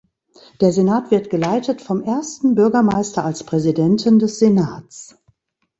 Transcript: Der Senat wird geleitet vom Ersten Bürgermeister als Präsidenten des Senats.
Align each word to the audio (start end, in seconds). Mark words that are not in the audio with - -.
Der 0.61 0.71
Senat 0.71 1.11
wird 1.11 1.29
geleitet 1.29 1.79
vom 1.79 2.01
Ersten 2.01 2.55
Bürgermeister 2.55 3.23
als 3.23 3.43
Präsidenten 3.43 4.17
des 4.17 4.39
Senats. 4.39 5.15